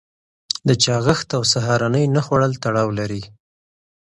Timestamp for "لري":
2.99-3.21